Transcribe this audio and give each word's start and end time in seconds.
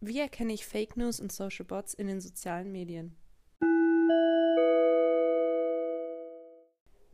Wie 0.00 0.20
erkenne 0.20 0.52
ich 0.52 0.64
Fake 0.64 0.96
News 0.96 1.18
und 1.18 1.32
Social 1.32 1.64
Bots 1.64 1.92
in 1.92 2.06
den 2.06 2.20
sozialen 2.20 2.70
Medien? 2.70 3.16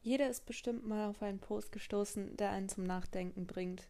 Jeder 0.03 0.29
ist 0.29 0.45
bestimmt 0.45 0.87
mal 0.87 1.09
auf 1.09 1.23
einen 1.23 1.39
Post 1.39 1.73
gestoßen, 1.73 2.37
der 2.37 2.51
einen 2.51 2.69
zum 2.69 2.85
Nachdenken 2.85 3.47
bringt. 3.47 3.89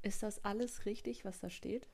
Ist 0.00 0.22
das 0.22 0.42
alles 0.42 0.86
richtig, 0.86 1.26
was 1.26 1.40
da 1.40 1.50
steht? 1.50 1.86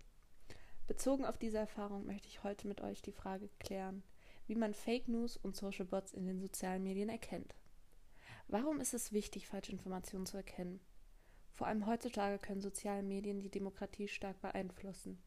Bezogen 0.87 1.25
auf 1.25 1.37
diese 1.37 1.59
Erfahrung 1.59 2.07
möchte 2.07 2.29
ich 2.29 2.45
heute 2.45 2.69
mit 2.69 2.81
euch 2.81 3.03
die 3.03 3.11
Frage 3.11 3.49
klären, 3.59 4.05
wie 4.47 4.55
man 4.55 4.73
Fake 4.73 5.09
News 5.09 5.37
und 5.37 5.57
Social 5.57 5.87
Bots 5.87 6.13
in 6.13 6.27
den 6.27 6.39
sozialen 6.39 6.85
Medien 6.85 7.09
erkennt. 7.09 7.57
Warum 8.47 8.81
ist 8.81 8.95
es 8.95 9.13
wichtig, 9.13 9.49
falsche 9.49 9.73
Informationen 9.73 10.27
zu 10.27 10.37
erkennen? 10.37 10.79
Vor 11.51 11.67
allem 11.67 11.87
heutzutage 11.87 12.39
können 12.39 12.61
soziale 12.61 13.03
Medien 13.03 13.41
die 13.41 13.51
Demokratie 13.51 14.07
stark 14.07 14.41
beeinflussen. 14.41 15.21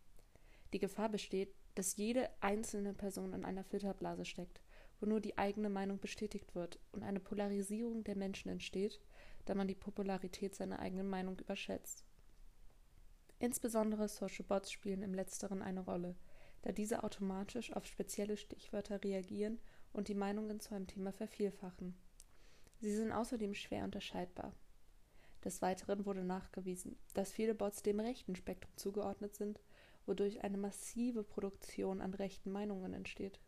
Die 0.73 0.79
Gefahr 0.79 1.09
besteht, 1.09 1.53
dass 1.75 1.95
jede 1.95 2.29
einzelne 2.41 2.93
Person 2.93 3.33
in 3.33 3.45
einer 3.45 3.63
Filterblase 3.63 4.25
steckt, 4.25 4.61
wo 4.99 5.05
nur 5.05 5.19
die 5.21 5.37
eigene 5.37 5.69
Meinung 5.69 5.99
bestätigt 5.99 6.55
wird 6.55 6.79
und 6.91 7.03
eine 7.03 7.19
Polarisierung 7.19 8.03
der 8.03 8.15
Menschen 8.15 8.49
entsteht, 8.49 8.99
da 9.45 9.55
man 9.55 9.67
die 9.67 9.75
Popularität 9.75 10.55
seiner 10.55 10.79
eigenen 10.79 11.07
Meinung 11.07 11.39
überschätzt. 11.39 12.03
Insbesondere 13.39 14.09
Social 14.09 14.45
Bots 14.45 14.71
spielen 14.71 15.01
im 15.01 15.13
letzteren 15.13 15.61
eine 15.61 15.79
Rolle, 15.79 16.15
da 16.61 16.73
diese 16.73 17.03
automatisch 17.03 17.71
auf 17.73 17.85
spezielle 17.85 18.35
Stichwörter 18.35 19.01
reagieren 19.03 19.59
und 19.93 20.09
die 20.09 20.15
Meinungen 20.15 20.59
zu 20.59 20.75
einem 20.75 20.87
Thema 20.87 21.13
vervielfachen. 21.13 21.95
Sie 22.81 22.93
sind 22.93 23.11
außerdem 23.11 23.53
schwer 23.55 23.85
unterscheidbar. 23.85 24.53
Des 25.45 25.61
Weiteren 25.61 26.05
wurde 26.05 26.23
nachgewiesen, 26.23 26.97
dass 27.13 27.31
viele 27.31 27.55
Bots 27.55 27.81
dem 27.81 28.01
rechten 28.01 28.35
Spektrum 28.35 28.75
zugeordnet 28.75 29.35
sind 29.35 29.59
wodurch 30.09 30.43
eine 30.43 30.57
massive 30.57 31.23
Produktion 31.23 32.01
an 32.01 32.13
rechten 32.13 32.51
Meinungen 32.51 32.93
entsteht. 32.93 33.39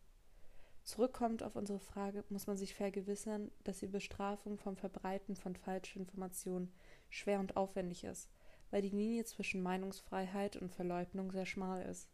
Zurückkommt 0.84 1.42
auf 1.42 1.54
unsere 1.54 1.78
Frage, 1.78 2.24
muss 2.28 2.46
man 2.46 2.56
sich 2.56 2.74
vergewissern, 2.74 3.52
dass 3.62 3.80
die 3.80 3.86
Bestrafung 3.86 4.56
vom 4.56 4.76
Verbreiten 4.76 5.36
von 5.36 5.54
falschen 5.54 6.00
Informationen 6.00 6.72
schwer 7.10 7.38
und 7.38 7.56
aufwendig 7.56 8.04
ist, 8.04 8.30
weil 8.70 8.82
die 8.82 8.88
Linie 8.88 9.24
zwischen 9.24 9.62
Meinungsfreiheit 9.62 10.56
und 10.56 10.72
Verleugnung 10.72 11.30
sehr 11.30 11.46
schmal 11.46 11.82
ist. 11.82 12.08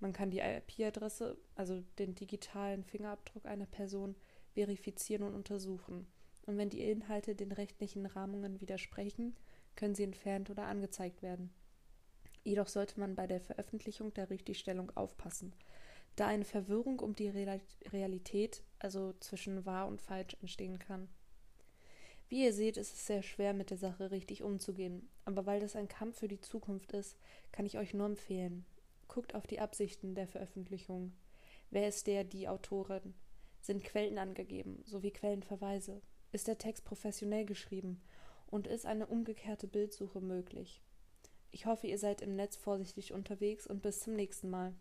Man 0.00 0.12
kann 0.12 0.30
die 0.30 0.40
IP-Adresse, 0.40 1.36
also 1.54 1.82
den 1.98 2.14
digitalen 2.14 2.84
Fingerabdruck 2.84 3.46
einer 3.46 3.66
Person, 3.66 4.16
verifizieren 4.52 5.22
und 5.22 5.34
untersuchen. 5.34 6.06
Und 6.46 6.58
wenn 6.58 6.70
die 6.70 6.82
Inhalte 6.82 7.34
den 7.34 7.52
rechtlichen 7.52 8.06
Rahmungen 8.06 8.60
widersprechen, 8.60 9.36
können 9.76 9.94
sie 9.94 10.02
entfernt 10.02 10.50
oder 10.50 10.66
angezeigt 10.66 11.22
werden. 11.22 11.52
Jedoch 12.44 12.68
sollte 12.68 13.00
man 13.00 13.14
bei 13.14 13.26
der 13.26 13.40
Veröffentlichung 13.40 14.12
der 14.14 14.30
Richtigstellung 14.30 14.94
aufpassen, 14.96 15.54
da 16.14 16.26
eine 16.26 16.44
Verwirrung 16.44 17.00
um 17.00 17.16
die 17.16 17.28
Realität, 17.28 18.62
also 18.78 19.14
zwischen 19.20 19.66
wahr 19.66 19.88
und 19.88 20.00
falsch, 20.00 20.36
entstehen 20.40 20.78
kann. 20.78 21.08
Wie 22.28 22.44
ihr 22.44 22.52
seht, 22.52 22.76
ist 22.76 22.94
es 22.94 23.06
sehr 23.06 23.22
schwer, 23.22 23.54
mit 23.54 23.70
der 23.70 23.78
Sache 23.78 24.10
richtig 24.10 24.42
umzugehen, 24.42 25.08
aber 25.24 25.46
weil 25.46 25.60
das 25.60 25.74
ein 25.74 25.88
Kampf 25.88 26.18
für 26.18 26.28
die 26.28 26.40
Zukunft 26.40 26.92
ist, 26.92 27.16
kann 27.50 27.66
ich 27.66 27.78
euch 27.78 27.94
nur 27.94 28.06
empfehlen. 28.06 28.64
Guckt 29.08 29.34
auf 29.34 29.46
die 29.46 29.60
Absichten 29.60 30.14
der 30.14 30.26
Veröffentlichung. 30.26 31.12
Wer 31.70 31.88
ist 31.88 32.06
der, 32.06 32.24
die 32.24 32.48
Autorin? 32.48 33.14
Sind 33.60 33.84
Quellen 33.84 34.18
angegeben, 34.18 34.82
sowie 34.84 35.10
Quellenverweise? 35.10 36.02
Ist 36.32 36.46
der 36.48 36.58
Text 36.58 36.84
professionell 36.84 37.46
geschrieben? 37.46 38.00
Und 38.46 38.66
ist 38.66 38.86
eine 38.86 39.06
umgekehrte 39.06 39.66
Bildsuche 39.66 40.20
möglich? 40.20 40.82
Ich 41.54 41.66
hoffe, 41.66 41.86
ihr 41.86 41.98
seid 41.98 42.20
im 42.20 42.34
Netz 42.34 42.56
vorsichtig 42.56 43.12
unterwegs 43.12 43.64
und 43.64 43.80
bis 43.80 44.00
zum 44.00 44.16
nächsten 44.16 44.50
Mal. 44.50 44.74